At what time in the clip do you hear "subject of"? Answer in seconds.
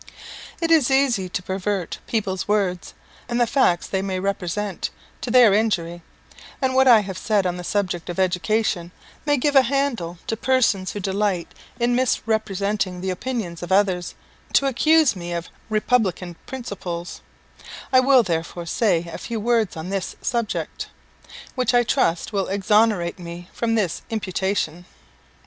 7.63-8.17